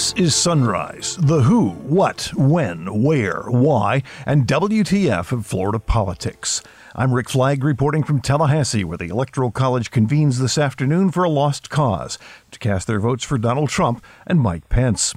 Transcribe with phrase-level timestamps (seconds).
[0.00, 6.62] This is Sunrise, the who, what, when, where, why, and WTF of Florida politics.
[6.94, 11.28] I'm Rick Flagg reporting from Tallahassee, where the Electoral College convenes this afternoon for a
[11.28, 12.18] lost cause
[12.50, 15.12] to cast their votes for Donald Trump and Mike Pence.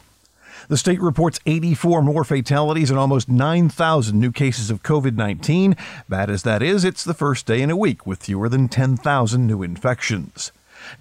[0.67, 5.77] The state reports 84 more fatalities and almost 9,000 new cases of COVID 19.
[6.09, 9.47] Bad as that is, it's the first day in a week with fewer than 10,000
[9.47, 10.51] new infections.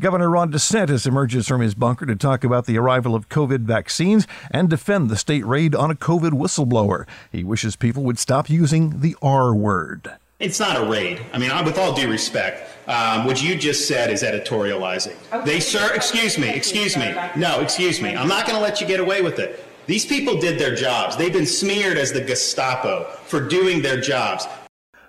[0.01, 4.27] Governor Ron DeSantis emerges from his bunker to talk about the arrival of COVID vaccines
[4.51, 7.07] and defend the state raid on a COVID whistleblower.
[7.31, 10.13] He wishes people would stop using the R word.
[10.39, 11.25] It's not a raid.
[11.33, 15.15] I mean, with all due respect, um, what you just said is editorializing.
[15.33, 15.45] Okay.
[15.45, 17.15] They, sir, excuse me, excuse me.
[17.37, 18.17] No, excuse me.
[18.17, 19.65] I'm not going to let you get away with it.
[19.87, 21.17] These people did their jobs.
[21.17, 24.47] They've been smeared as the Gestapo for doing their jobs.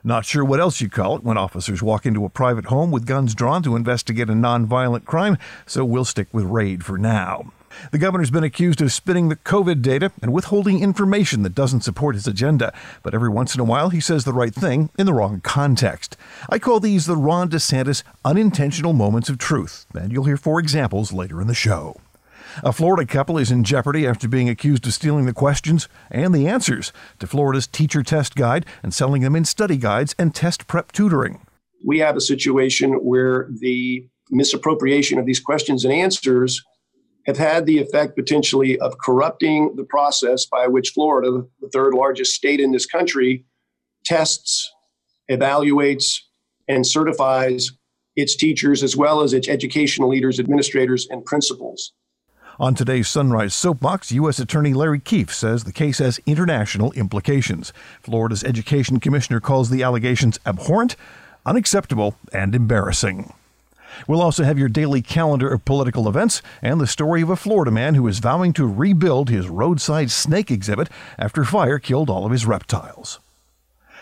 [0.05, 3.05] Not sure what else you'd call it when officers walk into a private home with
[3.05, 7.53] guns drawn to investigate a nonviolent crime, so we'll stick with raid for now.
[7.93, 12.15] The governor's been accused of spinning the COVID data and withholding information that doesn't support
[12.15, 15.13] his agenda, but every once in a while he says the right thing in the
[15.13, 16.17] wrong context.
[16.49, 21.13] I call these the Ron DeSantis unintentional moments of truth, and you'll hear four examples
[21.13, 21.95] later in the show.
[22.61, 26.47] A Florida couple is in jeopardy after being accused of stealing the questions and the
[26.47, 30.91] answers to Florida's teacher test guide and selling them in study guides and test prep
[30.91, 31.45] tutoring.
[31.85, 36.63] We have a situation where the misappropriation of these questions and answers
[37.25, 42.33] have had the effect potentially of corrupting the process by which Florida, the third largest
[42.33, 43.45] state in this country,
[44.05, 44.71] tests,
[45.31, 46.19] evaluates,
[46.67, 47.71] and certifies
[48.15, 51.93] its teachers as well as its educational leaders, administrators, and principals.
[52.59, 54.37] On today's Sunrise Soapbox, U.S.
[54.37, 57.73] Attorney Larry Keefe says the case has international implications.
[58.03, 60.95] Florida's Education Commissioner calls the allegations abhorrent,
[61.47, 63.33] unacceptable, and embarrassing.
[64.07, 67.71] We'll also have your daily calendar of political events and the story of a Florida
[67.71, 72.31] man who is vowing to rebuild his roadside snake exhibit after fire killed all of
[72.31, 73.19] his reptiles.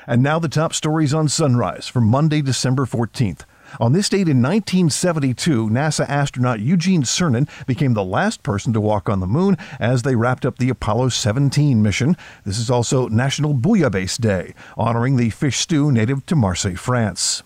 [0.05, 3.45] And now the top stories on Sunrise for Monday, December 14th.
[3.79, 9.07] On this date in 1972, NASA astronaut Eugene Cernan became the last person to walk
[9.07, 12.17] on the moon as they wrapped up the Apollo 17 mission.
[12.45, 17.43] This is also National Bouillabaisse Day, honoring the fish stew native to Marseille, France.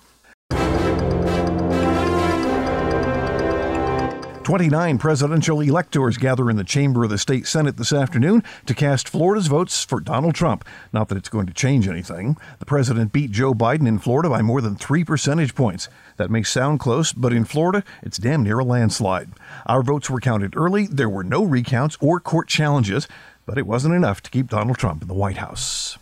[4.46, 9.10] 29 presidential electors gather in the chamber of the state Senate this afternoon to cast
[9.10, 10.64] Florida's votes for Donald Trump.
[10.94, 12.38] Not that it's going to change anything.
[12.60, 15.90] The president beat Joe Biden in Florida by more than three percentage points.
[16.18, 19.32] That may sound close, but in Florida, it's damn near a landslide.
[19.66, 23.08] Our votes were counted early, there were no recounts or court challenges,
[23.48, 25.98] but it wasn't enough to keep Donald Trump in the White House.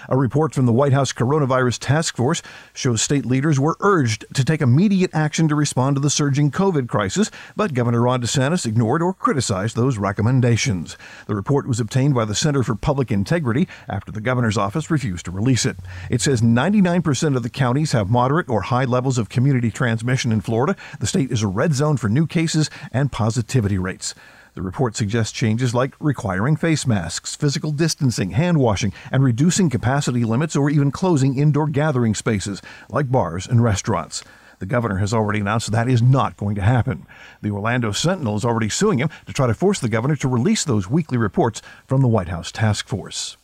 [0.09, 2.41] A report from the White House Coronavirus Task Force
[2.73, 6.87] shows state leaders were urged to take immediate action to respond to the surging COVID
[6.87, 10.97] crisis, but Governor Ron DeSantis ignored or criticized those recommendations.
[11.27, 15.25] The report was obtained by the Center for Public Integrity after the governor's office refused
[15.25, 15.77] to release it.
[16.09, 20.41] It says 99% of the counties have moderate or high levels of community transmission in
[20.41, 20.75] Florida.
[20.99, 24.13] The state is a red zone for new cases and positivity rates.
[24.55, 30.23] The report suggests changes like requiring face masks, physical distancing, hand washing, and reducing capacity
[30.23, 34.23] limits or even closing indoor gathering spaces like bars and restaurants.
[34.59, 37.05] The governor has already announced that is not going to happen.
[37.41, 40.63] The Orlando Sentinel is already suing him to try to force the governor to release
[40.63, 43.35] those weekly reports from the White House task force.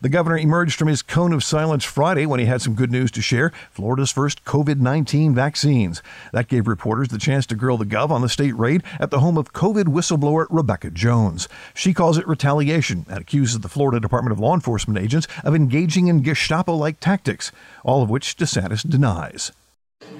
[0.00, 3.10] The governor emerged from his cone of silence Friday when he had some good news
[3.12, 6.02] to share Florida's first COVID 19 vaccines.
[6.32, 9.20] That gave reporters the chance to grill the gov on the state raid at the
[9.20, 11.48] home of COVID whistleblower Rebecca Jones.
[11.74, 16.08] She calls it retaliation and accuses the Florida Department of Law Enforcement agents of engaging
[16.08, 17.52] in Gestapo like tactics,
[17.84, 19.52] all of which DeSantis denies.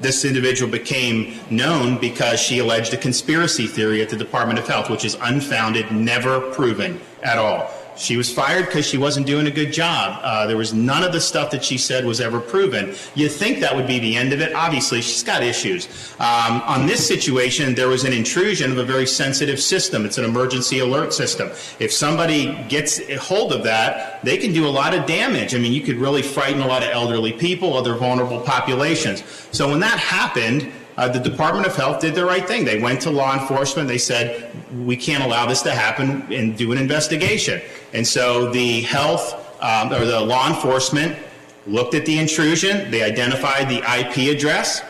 [0.00, 4.90] This individual became known because she alleged a conspiracy theory at the Department of Health,
[4.90, 7.70] which is unfounded, never proven at all.
[7.96, 10.20] She was fired because she wasn't doing a good job.
[10.22, 12.94] Uh, there was none of the stuff that she said was ever proven.
[13.14, 14.52] You think that would be the end of it?
[14.54, 15.88] Obviously, she's got issues.
[16.18, 20.04] Um, on this situation, there was an intrusion of a very sensitive system.
[20.04, 21.50] It's an emergency alert system.
[21.78, 25.54] If somebody gets hold of that, they can do a lot of damage.
[25.54, 29.22] I mean, you could really frighten a lot of elderly people, other vulnerable populations.
[29.52, 32.64] So when that happened, uh, the Department of Health did the right thing.
[32.64, 33.88] They went to law enforcement.
[33.88, 34.50] They said,
[34.84, 37.60] we can't allow this to happen and do an investigation.
[37.94, 41.16] And so the health um, or the law enforcement
[41.66, 42.90] looked at the intrusion.
[42.90, 44.82] They identified the IP address.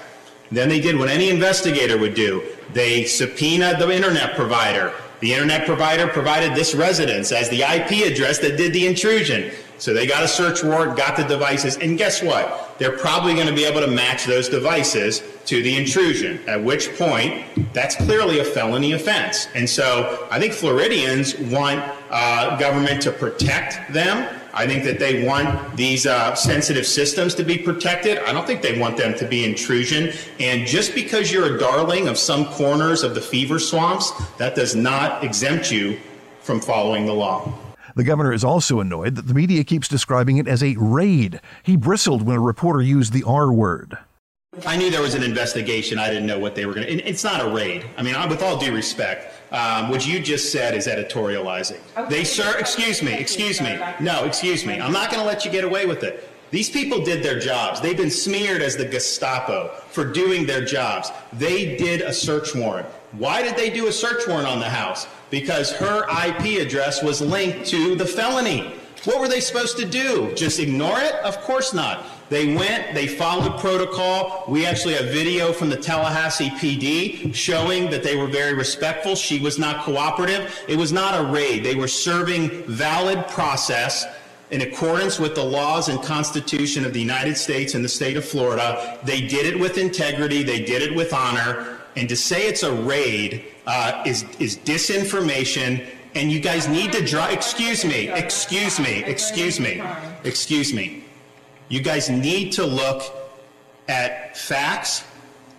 [0.50, 2.42] Then they did what any investigator would do.
[2.72, 4.92] They subpoenaed the internet provider.
[5.20, 9.52] The internet provider provided this residence as the IP address that did the intrusion.
[9.78, 12.74] So they got a search warrant, got the devices, and guess what?
[12.78, 16.96] They're probably going to be able to match those devices to the intrusion, at which
[16.96, 19.48] point that's clearly a felony offense.
[19.54, 24.40] And so I think Floridians want uh, government to protect them.
[24.54, 28.18] I think that they want these uh, sensitive systems to be protected.
[28.18, 30.12] I don't think they want them to be intrusion.
[30.38, 34.76] And just because you're a darling of some corners of the fever swamps, that does
[34.76, 35.98] not exempt you
[36.40, 37.52] from following the law.
[37.94, 41.40] The governor is also annoyed that the media keeps describing it as a raid.
[41.62, 43.96] He bristled when a reporter used the R word.
[44.66, 45.98] I knew there was an investigation.
[45.98, 47.08] I didn't know what they were going to.
[47.08, 47.84] It's not a raid.
[47.96, 51.78] I mean, with all due respect, um, what you just said is editorializing.
[51.96, 52.08] Okay.
[52.08, 53.78] They, sir, excuse me, excuse me.
[54.00, 54.80] No, excuse me.
[54.80, 56.28] I'm not going to let you get away with it.
[56.50, 57.80] These people did their jobs.
[57.80, 61.10] They've been smeared as the Gestapo for doing their jobs.
[61.32, 62.86] They did a search warrant.
[63.18, 65.06] Why did they do a search warrant on the house?
[65.30, 68.74] Because her IP address was linked to the felony.
[69.04, 70.32] What were they supposed to do?
[70.34, 71.14] Just ignore it?
[71.16, 72.06] Of course not.
[72.30, 74.44] They went, they followed protocol.
[74.48, 79.14] We actually have video from the Tallahassee PD showing that they were very respectful.
[79.14, 80.58] She was not cooperative.
[80.66, 81.64] It was not a raid.
[81.64, 84.06] They were serving valid process
[84.50, 88.24] in accordance with the laws and Constitution of the United States and the state of
[88.24, 88.98] Florida.
[89.04, 90.42] They did it with integrity.
[90.42, 91.73] They did it with honor.
[91.96, 95.86] And to say it's a raid uh, is, is disinformation.
[96.14, 99.82] And you guys need to draw, excuse me, excuse me, excuse me,
[100.22, 101.04] excuse me.
[101.68, 103.02] You guys need to look
[103.88, 105.04] at facts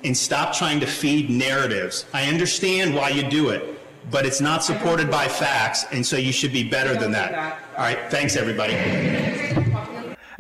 [0.04, 2.06] and stop trying to feed narratives.
[2.14, 3.80] I understand why you do it,
[4.12, 7.60] but it's not supported by facts, and so you should be better than that.
[7.76, 8.76] All right, thanks, everybody.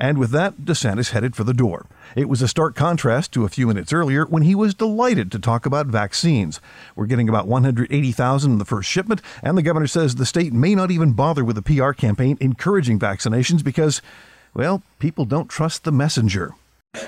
[0.05, 1.87] And with that, DeSantis headed for the door.
[2.15, 5.39] It was a stark contrast to a few minutes earlier when he was delighted to
[5.39, 6.61] talk about vaccines.
[6.95, 10.75] We're getting about 180,000 in the first shipment, and the governor says the state may
[10.75, 14.03] not even bother with a PR campaign encouraging vaccinations because
[14.53, 16.53] well, people don't trust the messenger.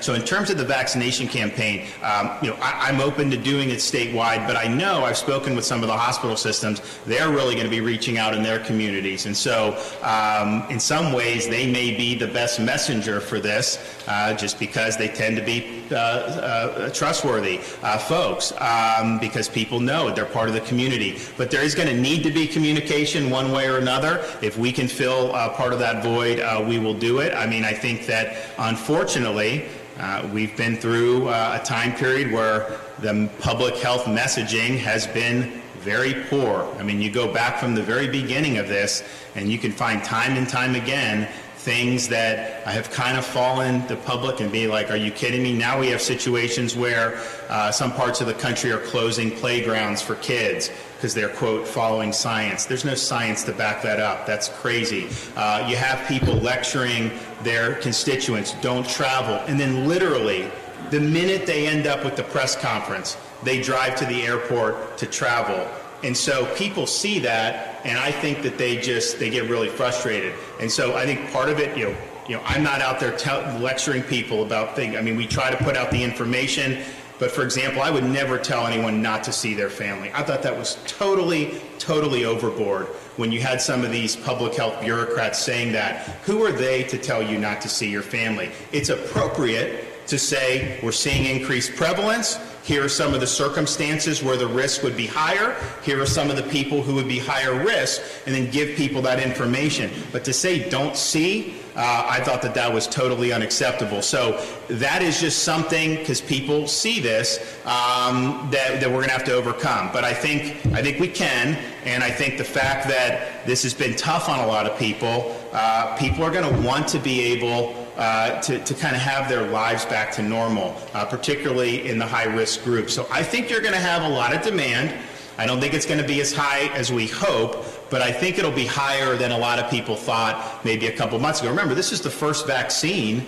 [0.01, 3.69] So in terms of the vaccination campaign, um, you know, I, am open to doing
[3.69, 6.81] it statewide, but I know I've spoken with some of the hospital systems.
[7.06, 11.13] They're really going to be reaching out in their communities, and so um, in some
[11.13, 15.44] ways they may be the best messenger for this, uh, just because they tend to
[15.44, 21.18] be uh, uh, trustworthy uh, folks, um, because people know they're part of the community.
[21.38, 24.25] But there is going to need to be communication one way or another.
[24.42, 27.34] If we can fill uh, part of that void, uh, we will do it.
[27.34, 29.66] I mean, I think that unfortunately.
[29.99, 35.61] Uh, we've been through uh, a time period where the public health messaging has been
[35.79, 36.71] very poor.
[36.77, 39.03] I mean, you go back from the very beginning of this,
[39.35, 41.27] and you can find time and time again
[41.57, 45.51] things that have kind of fallen the public and be like, are you kidding me?
[45.53, 47.19] Now we have situations where
[47.50, 52.11] uh, some parts of the country are closing playgrounds for kids because they're, quote, following
[52.11, 52.65] science.
[52.65, 54.25] There's no science to back that up.
[54.25, 55.07] That's crazy.
[55.35, 57.11] Uh, you have people lecturing
[57.44, 59.36] their constituents, don't travel.
[59.48, 60.50] And then literally,
[60.89, 65.05] the minute they end up with the press conference, they drive to the airport to
[65.05, 65.67] travel.
[66.03, 70.33] And so people see that, and I think that they just they get really frustrated.
[70.60, 73.17] And so I think part of it, you know, you know, I'm not out there
[73.60, 74.95] lecturing people about things.
[74.95, 76.83] I mean, we try to put out the information,
[77.19, 80.12] but for example, I would never tell anyone not to see their family.
[80.13, 84.79] I thought that was totally, totally overboard when you had some of these public health
[84.81, 86.07] bureaucrats saying that.
[86.25, 88.51] Who are they to tell you not to see your family?
[88.71, 92.39] It's appropriate to say we're seeing increased prevalence.
[92.63, 95.55] Here are some of the circumstances where the risk would be higher.
[95.83, 99.01] Here are some of the people who would be higher risk, and then give people
[99.03, 99.89] that information.
[100.12, 104.01] But to say don't see, uh, I thought that that was totally unacceptable.
[104.01, 109.12] So that is just something because people see this um, that, that we're going to
[109.12, 109.91] have to overcome.
[109.93, 111.55] But I think I think we can,
[111.86, 115.38] and I think the fact that this has been tough on a lot of people,
[115.53, 117.84] uh, people are going to want to be able.
[117.98, 122.05] Uh, to, to kind of have their lives back to normal, uh, particularly in the
[122.05, 122.91] high risk group.
[122.91, 124.93] So I think you're going to have a lot of demand.
[125.39, 128.38] I don't think it's going to be as high as we hope, but I think
[128.38, 131.50] it'll be higher than a lot of people thought maybe a couple months ago.
[131.50, 133.25] Remember, this is the first vaccine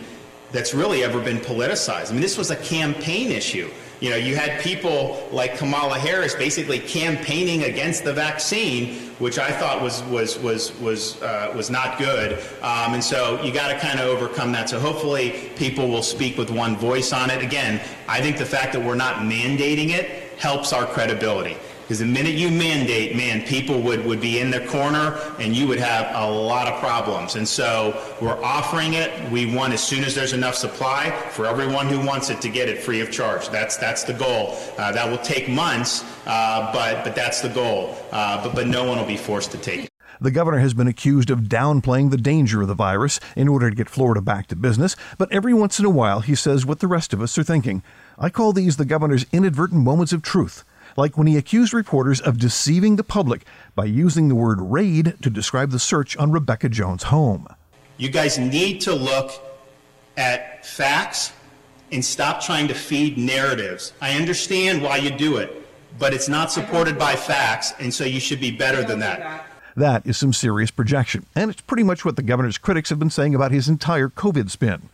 [0.51, 2.09] that's really ever been politicized.
[2.09, 3.69] I mean, this was a campaign issue.
[3.99, 9.51] You know, you had people like Kamala Harris basically campaigning against the vaccine, which I
[9.51, 12.39] thought was was was was uh, was not good.
[12.61, 14.69] Um, and so you got to kind of overcome that.
[14.69, 17.43] So hopefully people will speak with one voice on it.
[17.43, 21.57] Again, I think the fact that we're not mandating it helps our credibility.
[21.89, 25.65] Because the minute you mandate, man, people would, would be in the corner and you
[25.67, 27.35] would have a lot of problems.
[27.35, 29.31] And so we're offering it.
[29.31, 32.69] We want, as soon as there's enough supply, for everyone who wants it to get
[32.69, 33.49] it free of charge.
[33.49, 34.55] That's, that's the goal.
[34.77, 37.97] Uh, that will take months, uh, but, but that's the goal.
[38.11, 39.89] Uh, but, but no one will be forced to take it.
[40.21, 43.75] The governor has been accused of downplaying the danger of the virus in order to
[43.75, 46.87] get Florida back to business, but every once in a while he says what the
[46.87, 47.81] rest of us are thinking.
[48.19, 50.63] I call these the governor's inadvertent moments of truth
[50.99, 55.29] like when he accused reporters of deceiving the public by using the word raid to
[55.29, 57.47] describe the search on Rebecca Jones' home.
[57.97, 59.31] You guys need to look
[60.17, 61.31] at facts
[61.91, 63.93] and stop trying to feed narratives.
[64.01, 65.65] I understand why you do it,
[65.97, 69.47] but it's not supported by facts, and so you should be better than that.
[69.75, 73.09] That is some serious projection, and it's pretty much what the governor's critics have been
[73.09, 74.89] saying about his entire COVID spin.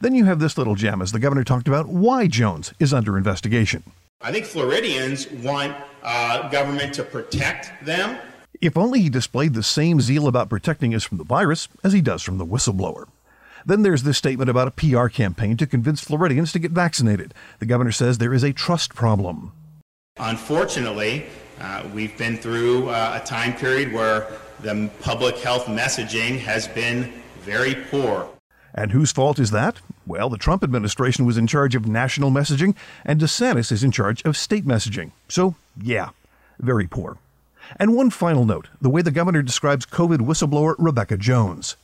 [0.00, 3.16] Then you have this little gem as the governor talked about why Jones is under
[3.16, 3.84] investigation.
[4.24, 8.16] I think Floridians want uh, government to protect them.
[8.58, 12.00] If only he displayed the same zeal about protecting us from the virus as he
[12.00, 13.06] does from the whistleblower.
[13.66, 17.34] Then there's this statement about a PR campaign to convince Floridians to get vaccinated.
[17.58, 19.52] The governor says there is a trust problem.
[20.16, 21.26] Unfortunately,
[21.60, 24.26] uh, we've been through uh, a time period where
[24.60, 27.12] the public health messaging has been
[27.42, 28.33] very poor.
[28.74, 29.80] And whose fault is that?
[30.06, 34.22] Well, the Trump administration was in charge of national messaging, and DeSantis is in charge
[34.24, 35.12] of state messaging.
[35.28, 36.10] So, yeah,
[36.58, 37.18] very poor.
[37.76, 41.76] And one final note the way the governor describes COVID whistleblower Rebecca Jones.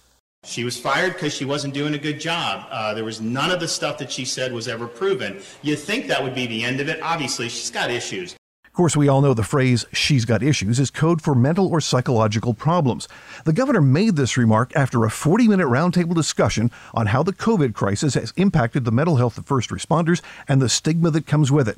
[0.45, 2.67] She was fired because she wasn't doing a good job.
[2.71, 5.41] Uh, there was none of the stuff that she said was ever proven.
[5.63, 7.01] You'd think that would be the end of it.
[7.03, 8.35] Obviously, she's got issues.
[8.81, 11.83] Of course, we all know the phrase, she's got issues, is code for mental or
[11.83, 13.09] psychological problems.
[13.45, 17.75] The governor made this remark after a 40 minute roundtable discussion on how the COVID
[17.75, 21.69] crisis has impacted the mental health of first responders and the stigma that comes with
[21.69, 21.77] it.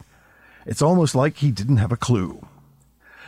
[0.65, 2.47] It's almost like he didn't have a clue.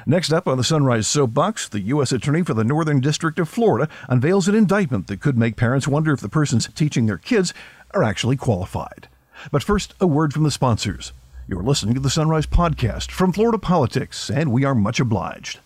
[0.06, 2.12] Next up on the Sunrise Soapbox, the U.S.
[2.12, 6.12] Attorney for the Northern District of Florida unveils an indictment that could make parents wonder
[6.12, 7.52] if the persons teaching their kids
[7.90, 9.08] are actually qualified.
[9.50, 11.12] But first, a word from the sponsors.
[11.46, 15.60] You're listening to the Sunrise Podcast from Florida Politics, and we are much obliged.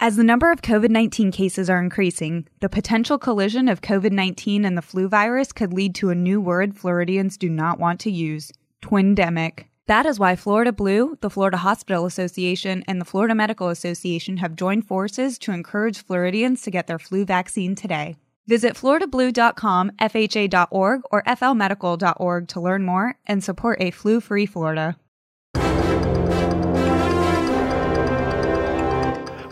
[0.00, 4.64] As the number of COVID 19 cases are increasing, the potential collision of COVID 19
[4.64, 8.10] and the flu virus could lead to a new word Floridians do not want to
[8.10, 9.64] use twindemic.
[9.88, 14.56] That is why Florida Blue, the Florida Hospital Association, and the Florida Medical Association have
[14.56, 18.16] joined forces to encourage Floridians to get their flu vaccine today.
[18.46, 24.96] Visit floridablue.com, fha.org, or flmedical.org to learn more and support a flu free Florida.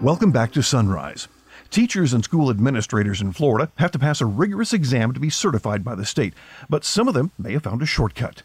[0.02, 1.28] Welcome back to Sunrise.
[1.70, 5.82] Teachers and school administrators in Florida have to pass a rigorous exam to be certified
[5.82, 6.34] by the state,
[6.68, 8.42] but some of them may have found a shortcut.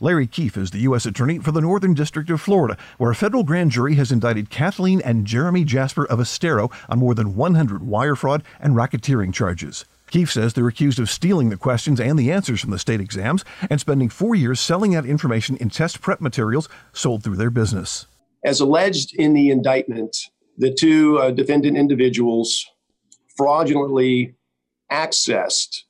[0.00, 1.04] Larry Keefe is the U.S.
[1.04, 5.00] Attorney for the Northern District of Florida, where a federal grand jury has indicted Kathleen
[5.00, 9.84] and Jeremy Jasper of Estero on more than 100 wire fraud and racketeering charges.
[10.10, 13.44] Keefe says they're accused of stealing the questions and the answers from the state exams
[13.70, 18.06] and spending four years selling that information in test prep materials sold through their business.
[18.44, 20.16] As alleged in the indictment,
[20.58, 22.66] the two uh, defendant individuals
[23.36, 24.34] fraudulently
[24.90, 25.82] accessed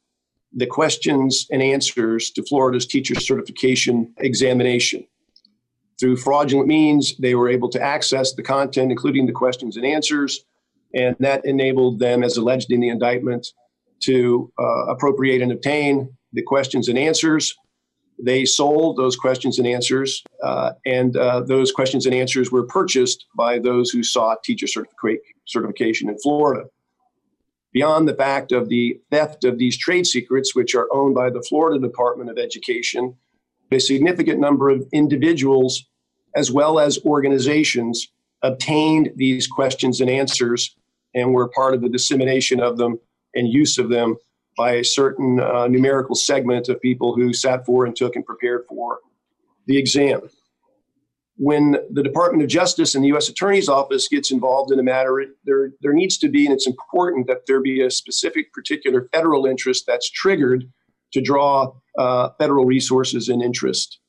[0.53, 5.07] the questions and answers to Florida's teacher certification examination.
[5.99, 10.45] Through fraudulent means, they were able to access the content, including the questions and answers,
[10.95, 13.47] and that enabled them, as alleged in the indictment,
[14.01, 17.55] to uh, appropriate and obtain the questions and answers.
[18.23, 23.27] They sold those questions and answers, uh, and uh, those questions and answers were purchased
[23.35, 26.67] by those who sought teacher certific- certification in Florida.
[27.73, 31.43] Beyond the fact of the theft of these trade secrets, which are owned by the
[31.43, 33.15] Florida Department of Education,
[33.71, 35.87] a significant number of individuals
[36.35, 38.09] as well as organizations
[38.43, 40.77] obtained these questions and answers
[41.15, 42.99] and were part of the dissemination of them
[43.35, 44.17] and use of them
[44.57, 48.65] by a certain uh, numerical segment of people who sat for and took and prepared
[48.69, 48.99] for
[49.67, 50.21] the exam.
[51.37, 53.31] When the Department of Justice and the U.S.
[53.31, 57.27] Attorney's Office gets involved in a matter, there, there needs to be, and it's important
[57.29, 60.71] that there be a specific particular federal interest that's triggered
[61.13, 64.01] to draw uh, federal resources and interest.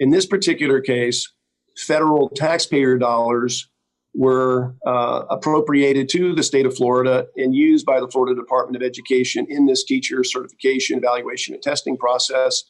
[0.00, 1.32] In this particular case,
[1.76, 3.68] federal taxpayer dollars
[4.14, 8.86] were uh, appropriated to the state of Florida and used by the Florida Department of
[8.86, 12.64] Education in this teacher certification, evaluation, and testing process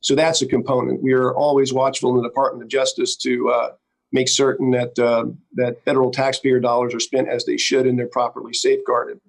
[0.00, 1.02] So that's a component.
[1.02, 3.70] We are always watchful in the Department of Justice to uh,
[4.12, 8.06] make certain that uh, that federal taxpayer dollars are spent as they should and they're
[8.08, 9.20] properly safeguarded.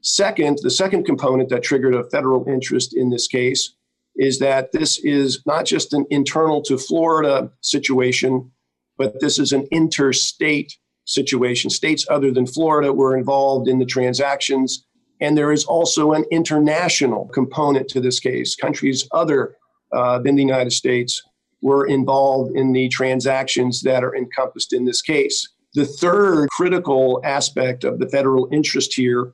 [0.00, 3.74] Second, the second component that triggered a federal interest in this case
[4.16, 8.50] is that this is not just an internal to Florida situation,
[8.98, 11.70] but this is an interstate situation.
[11.70, 14.86] States other than Florida were involved in the transactions.
[15.20, 18.56] And there is also an international component to this case.
[18.56, 19.56] Countries other
[19.92, 21.22] uh, than the United States
[21.62, 25.48] were involved in the transactions that are encompassed in this case.
[25.74, 29.32] The third critical aspect of the federal interest here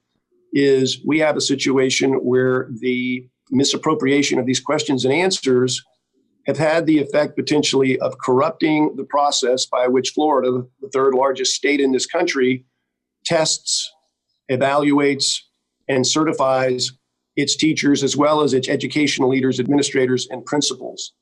[0.53, 5.83] is we have a situation where the misappropriation of these questions and answers
[6.51, 11.55] have had the effect potentially of corrupting the process by which Florida, the third largest
[11.55, 12.65] state in this country,
[13.25, 13.89] tests,
[14.51, 15.39] evaluates,
[15.89, 16.91] and certifies
[17.37, 21.13] its teachers as well as its educational leaders, administrators, and principals.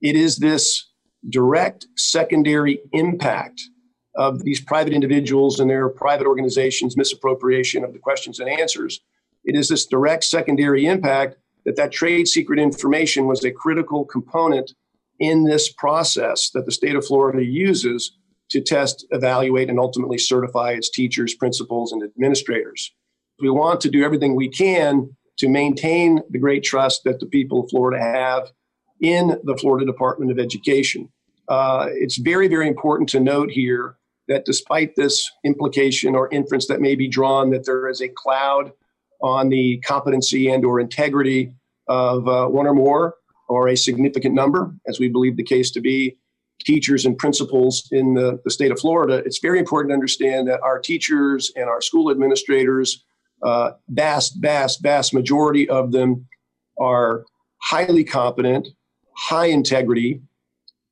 [0.00, 0.88] It is this
[1.28, 3.60] direct secondary impact
[4.14, 9.00] of these private individuals and their private organizations' misappropriation of the questions and answers.
[9.44, 14.72] It is this direct secondary impact that that trade secret information was a critical component
[15.18, 18.16] in this process that the state of Florida uses
[18.50, 22.92] to test, evaluate, and ultimately certify its teachers, principals, and administrators.
[23.40, 27.60] We want to do everything we can to maintain the great trust that the people
[27.60, 28.50] of Florida have
[29.00, 31.08] in the Florida Department of Education.
[31.48, 33.96] Uh, it's very, very important to note here
[34.28, 38.72] that despite this implication or inference that may be drawn that there is a cloud
[39.22, 41.52] on the competency and or integrity
[41.88, 43.14] of uh, one or more
[43.48, 46.16] or a significant number, as we believe the case to be,
[46.60, 50.60] teachers and principals in the, the state of Florida, it's very important to understand that
[50.62, 53.04] our teachers and our school administrators,
[53.42, 56.26] uh, vast, vast, vast majority of them
[56.78, 57.24] are
[57.58, 58.68] highly competent,
[59.16, 60.20] high integrity,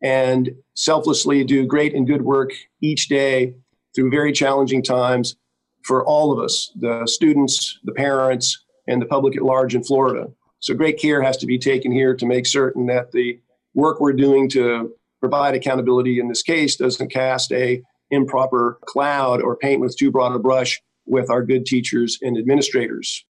[0.02, 3.54] and selflessly do great and good work each day
[3.94, 5.36] through very challenging times
[5.84, 10.28] for all of us the students, the parents, and the public at large in Florida.
[10.60, 13.40] So, great care has to be taken here to make certain that the
[13.74, 19.56] work we're doing to provide accountability in this case doesn't cast a improper cloud or
[19.56, 23.24] paint with too broad a brush with our good teachers and administrators.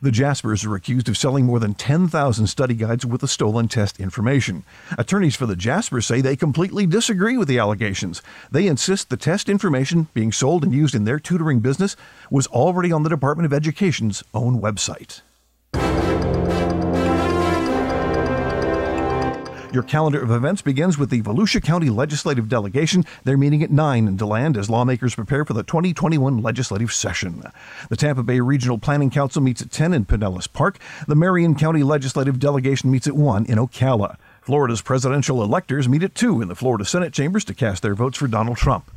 [0.00, 3.98] The Jaspers are accused of selling more than 10,000 study guides with the stolen test
[4.00, 4.64] information.
[4.96, 8.22] Attorneys for the Jaspers say they completely disagree with the allegations.
[8.50, 11.96] They insist the test information being sold and used in their tutoring business
[12.30, 15.22] was already on the Department of Education's own website.
[19.70, 23.04] Your calendar of events begins with the Volusia County Legislative Delegation.
[23.24, 27.42] They're meeting at 9 in DeLand as lawmakers prepare for the 2021 legislative session.
[27.90, 30.78] The Tampa Bay Regional Planning Council meets at 10 in Pinellas Park.
[31.06, 34.16] The Marion County Legislative Delegation meets at 1 in Ocala.
[34.40, 38.16] Florida's presidential electors meet at 2 in the Florida Senate chambers to cast their votes
[38.16, 38.90] for Donald Trump.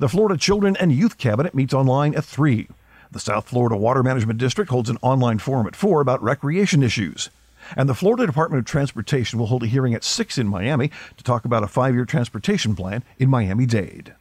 [0.00, 2.66] The Florida Children and Youth Cabinet meets online at 3.
[3.12, 7.30] The South Florida Water Management District holds an online forum at 4 about recreation issues.
[7.74, 11.24] And the Florida Department of Transportation will hold a hearing at 6 in Miami to
[11.24, 14.14] talk about a five year transportation plan in Miami Dade.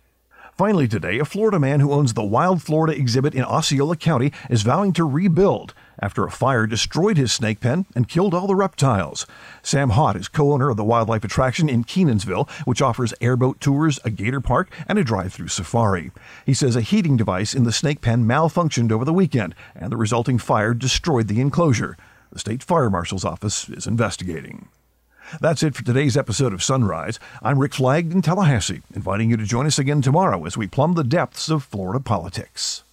[0.58, 4.62] Finally, today, a Florida man who owns the Wild Florida exhibit in Osceola County is
[4.62, 9.26] vowing to rebuild after a fire destroyed his snake pen and killed all the reptiles.
[9.62, 14.00] Sam Haught is co owner of the wildlife attraction in Kenansville, which offers airboat tours,
[14.06, 16.12] a gator park, and a drive through safari.
[16.46, 19.98] He says a heating device in the snake pen malfunctioned over the weekend, and the
[19.98, 21.98] resulting fire destroyed the enclosure.
[22.36, 24.68] The state fire marshal's office is investigating.
[25.40, 27.18] That's it for today's episode of Sunrise.
[27.42, 30.96] I'm Rick Flagg in Tallahassee, inviting you to join us again tomorrow as we plumb
[30.96, 32.84] the depths of Florida politics.